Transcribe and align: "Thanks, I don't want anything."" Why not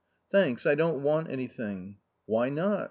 "Thanks, 0.31 0.65
I 0.65 0.73
don't 0.73 1.03
want 1.03 1.29
anything."" 1.29 1.97
Why 2.25 2.49
not 2.49 2.79